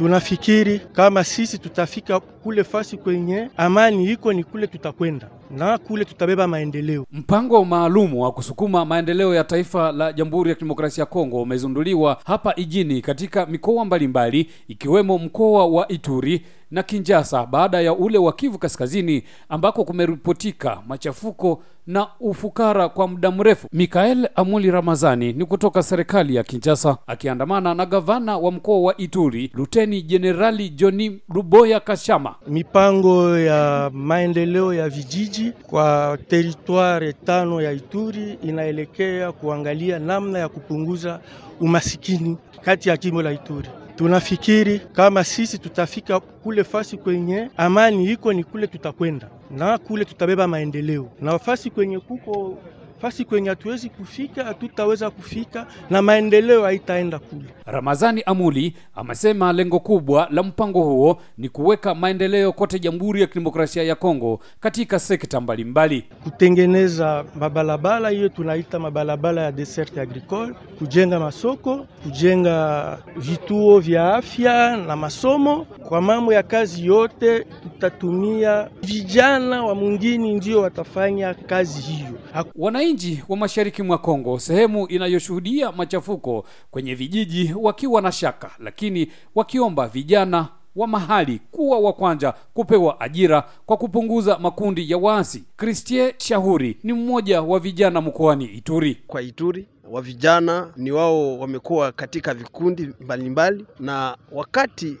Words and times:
Tunafikiri 0.00 0.78
kama 0.92 1.24
sisi 1.24 1.58
tutafika 1.58 2.20
kule 2.42 2.64
fasi 2.64 2.96
kwenye 2.96 3.48
amani 3.56 4.04
iko, 4.04 4.32
ni 4.32 4.44
kule 4.44 4.66
tutakwenda 4.66 5.28
na 5.50 5.78
kule 5.78 6.04
tutabeba 6.04 6.46
maendeleo. 6.48 7.06
Mpango 7.12 7.64
maalumu 7.64 8.22
wa 8.22 8.32
kusukuma 8.32 8.84
maendeleo 8.84 9.34
ya 9.34 9.44
taifa 9.44 9.92
la 9.92 10.12
Jamhuri 10.12 10.48
ya 10.50 10.54
Kidemokrasia 10.56 11.02
ya 11.02 11.06
Kongo 11.06 11.42
umezunduliwa 11.42 12.20
hapa 12.24 12.54
ijini 12.56 13.00
katika 13.02 13.46
mikoa 13.46 13.84
mbalimbali 13.84 14.50
ikiwemo 14.68 15.18
mkoa 15.18 15.66
wa 15.66 15.88
Ituri 15.88 16.42
na 16.70 16.82
Kinjasa 16.82 17.46
baada 17.46 17.80
ya 17.80 17.92
ule 17.94 18.18
wa 18.18 18.32
Kivu 18.32 18.58
Kaskazini 18.58 19.22
ambako 19.48 19.84
kumeripotika 19.84 20.78
machafuko 20.88 21.62
na 21.86 22.06
ufukara 22.20 22.88
kwa 22.88 23.08
muda 23.08 23.30
mrefu. 23.30 23.68
Mikael 23.72 24.28
Amuli 24.34 24.70
Ramazani 24.70 25.32
ni 25.32 25.44
kutoka 25.44 25.82
serikali 25.82 26.34
ya 26.34 26.42
Kinshasa 26.42 26.96
akiandamana 27.06 27.74
na 27.74 27.86
gavana 27.86 28.38
wa 28.38 28.52
mkoa 28.52 28.80
wa 28.80 28.96
Ituri 28.96 29.50
Luteni 29.54 30.02
Jenerali 30.02 30.68
Johnny 30.68 31.20
Luboya 31.34 31.80
Kashama. 31.80 32.29
Mipango 32.46 33.38
ya 33.38 33.90
maendeleo 33.94 34.74
ya 34.74 34.88
vijiji 34.88 35.52
kwa 35.52 36.18
teritware 36.28 37.12
tano 37.12 37.60
ya 37.62 37.72
Ituri 37.72 38.38
inaelekea 38.42 39.32
kuangalia 39.32 39.98
namna 39.98 40.38
ya 40.38 40.48
kupunguza 40.48 41.20
umasikini 41.60 42.36
kati 42.60 42.88
ya 42.88 42.96
jimbo 42.96 43.22
la 43.22 43.32
Ituri. 43.32 43.68
Tunafikiri 43.96 44.78
kama 44.92 45.24
sisi 45.24 45.58
tutafika 45.58 46.20
kule 46.20 46.64
fasi 46.64 46.96
kwenye 46.96 47.50
amani 47.56 48.04
iko, 48.12 48.32
ni 48.32 48.44
kule 48.44 48.66
tutakwenda 48.66 49.28
na 49.50 49.78
kule 49.78 50.04
tutabeba 50.04 50.46
maendeleo, 50.48 51.08
na 51.20 51.38
fasi 51.38 51.70
kwenye 51.70 51.98
kuko 52.00 52.58
fasi 53.00 53.24
kwenye 53.24 53.48
hatuwezi 53.48 53.88
kufika, 53.88 54.44
hatutaweza 54.44 55.10
kufika 55.10 55.66
na 55.90 56.02
maendeleo 56.02 56.62
haitaenda 56.64 57.18
kule. 57.18 57.44
Ramazani 57.66 58.22
Amuli 58.26 58.74
amesema 58.94 59.52
lengo 59.52 59.80
kubwa 59.80 60.28
la 60.30 60.42
mpango 60.42 60.82
huo 60.82 61.18
ni 61.38 61.48
kuweka 61.48 61.94
maendeleo 61.94 62.52
kote 62.52 62.78
Jamhuri 62.78 63.20
ya 63.20 63.26
Kidemokrasia 63.26 63.82
ya 63.82 63.94
Kongo 63.94 64.40
katika 64.60 64.98
sekta 64.98 65.40
mbalimbali, 65.40 66.04
kutengeneza 66.24 67.24
mabalabala 67.34 68.08
hiyo 68.08 68.28
tunaita 68.28 68.78
mabalabala 68.78 69.40
ya 69.42 69.52
desert 69.52 69.98
agricole, 69.98 70.54
kujenga 70.78 71.20
masoko, 71.20 71.86
kujenga 72.02 72.98
vituo 73.16 73.78
vya 73.80 74.14
afya 74.14 74.76
na 74.76 74.96
masomo. 74.96 75.64
Kwa 75.64 76.00
mambo 76.00 76.32
ya 76.32 76.42
kazi 76.42 76.86
yote 76.86 77.46
tutatumia 77.90 78.70
vijana 78.82 79.64
wa 79.64 79.74
mwingine, 79.74 80.32
ndio 80.34 80.60
watafanya 80.60 81.34
kazi 81.34 81.80
hiyo. 81.80 82.08
Wananchi 82.56 83.22
wa 83.28 83.36
mashariki 83.36 83.82
mwa 83.82 83.98
Kongo, 83.98 84.38
sehemu 84.38 84.86
inayoshuhudia 84.86 85.72
machafuko 85.72 86.44
kwenye 86.70 86.94
vijiji, 86.94 87.54
wakiwa 87.60 88.02
na 88.02 88.12
shaka, 88.12 88.50
lakini 88.58 89.08
wakiomba 89.34 89.88
vijana 89.88 90.48
wa 90.76 90.86
mahali 90.86 91.40
kuwa 91.50 91.78
wa 91.78 91.92
kwanza 91.92 92.34
kupewa 92.54 93.00
ajira 93.00 93.44
kwa 93.66 93.76
kupunguza 93.76 94.38
makundi 94.38 94.90
ya 94.90 94.98
waasi. 94.98 95.44
Christie 95.56 96.14
Shahuri 96.18 96.76
ni 96.82 96.92
mmoja 96.92 97.42
wa 97.42 97.58
vijana 97.60 98.00
mkoani 98.00 98.44
Ituri. 98.44 98.98
Kwa 99.06 99.22
Ituri 99.22 99.66
wa 99.90 100.02
vijana 100.02 100.72
ni 100.76 100.90
wao 100.90 101.38
wamekuwa 101.38 101.92
katika 101.92 102.34
vikundi 102.34 102.88
mbalimbali, 103.00 103.66
na 103.78 104.16
wakati 104.32 104.96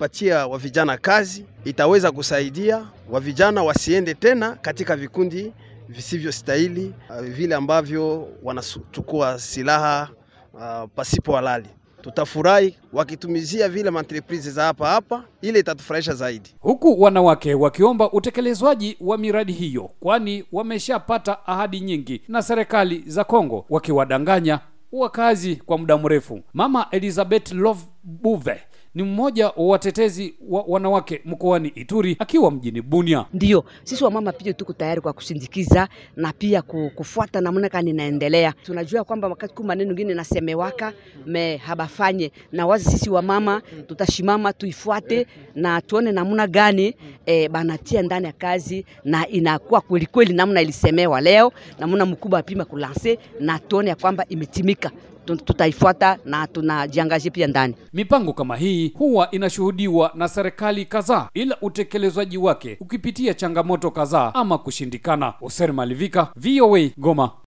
wamewapatia 0.00 0.46
wa 0.46 0.58
vijana 0.58 0.96
kazi, 0.98 1.44
itaweza 1.64 2.12
kusaidia 2.12 2.86
wa 3.10 3.20
vijana 3.20 3.62
wasiende 3.62 4.14
tena 4.14 4.52
katika 4.62 4.96
vikundi 4.96 5.52
visivyostahili 5.88 6.94
uh, 7.10 7.20
vile 7.20 7.54
ambavyo 7.54 8.28
wanachukua 8.42 9.38
silaha 9.38 10.08
uh, 10.54 10.90
pasipo 10.94 11.32
halali. 11.36 11.68
Tutafurahi 12.02 12.76
wakitumizia 12.92 13.68
vile 13.68 13.90
maentreprise 13.90 14.50
za 14.50 14.64
hapa 14.64 14.88
hapa, 14.88 15.24
ile 15.42 15.58
itatufurahisha 15.58 16.14
zaidi, 16.14 16.54
huku 16.60 17.02
wanawake 17.02 17.54
wakiomba 17.54 18.12
utekelezwaji 18.12 18.96
wa 19.00 19.18
miradi 19.18 19.52
hiyo, 19.52 19.90
kwani 20.00 20.44
wameshapata 20.52 21.46
ahadi 21.46 21.80
nyingi 21.80 22.22
na 22.28 22.42
serikali 22.42 23.02
za 23.06 23.24
Kongo, 23.24 23.66
wakiwadanganya 23.70 24.60
wakazi 24.92 25.56
kwa 25.56 25.78
muda 25.78 25.98
mrefu. 25.98 26.40
Mama 26.54 26.86
Elizabeth 26.90 27.52
Love 27.52 27.80
Buve 28.04 28.60
ni 28.96 29.02
mmoja 29.02 29.46
wa 29.48 29.66
watetezi 29.66 30.34
wa 30.48 30.64
wanawake 30.68 31.20
mkoani 31.24 31.68
Ituri 31.68 32.16
akiwa 32.18 32.50
mjini 32.50 32.82
Bunia. 32.82 33.24
Ndio 33.34 33.64
sisi 33.84 34.04
wamama 34.04 34.32
pia 34.32 34.52
tuko 34.52 34.72
tayari 34.72 35.00
kwa 35.00 35.12
kusindikiza 35.12 35.88
na 36.16 36.32
pia 36.32 36.62
kufuata 36.62 37.40
namna 37.40 37.68
gani 37.68 37.90
inaendelea. 37.90 38.52
Tunajua 38.62 39.04
kwamba 39.04 39.28
wakati 39.28 39.54
ku 39.54 39.64
maneno 39.64 39.88
mengine 39.88 40.14
nasemewaka 40.14 40.92
me 41.26 41.56
habafanye 41.56 42.32
na 42.52 42.66
wazi, 42.66 42.90
sisi 42.90 43.10
wamama 43.10 43.62
tutashimama 43.86 44.52
tuifuate 44.52 45.26
na 45.54 45.80
tuone 45.80 46.12
namna 46.12 46.46
gani 46.46 46.94
e, 47.26 47.48
banatia 47.48 48.02
ndani 48.02 48.26
ya 48.26 48.32
kazi 48.32 48.84
na 49.04 49.28
inakuwa 49.28 49.80
kweli 49.80 50.06
kweli 50.06 50.32
namna 50.34 50.62
ilisemewa 50.62 51.20
leo, 51.20 51.52
namna 51.78 52.06
mkubwa 52.06 52.38
apima 52.38 52.64
kulanse 52.64 53.18
na 53.40 53.58
tuone 53.58 53.88
ya 53.90 53.96
kwamba 53.96 54.26
imetimika 54.28 54.90
tutaifuata 55.26 56.18
na 56.24 56.46
tunajiangazie 56.46 57.30
pia 57.30 57.46
ndani. 57.46 57.74
Mipango 57.92 58.32
kama 58.32 58.56
hii 58.56 58.92
huwa 58.98 59.30
inashuhudiwa 59.30 60.10
na 60.14 60.28
serikali 60.28 60.84
kadhaa, 60.84 61.28
ila 61.34 61.56
utekelezwaji 61.62 62.38
wake 62.38 62.76
ukipitia 62.80 63.34
changamoto 63.34 63.90
kadhaa 63.90 64.34
ama 64.34 64.58
kushindikana. 64.58 65.34
Oser 65.40 65.72
Malivika, 65.72 66.28
VOA 66.36 66.90
Goma. 66.96 67.30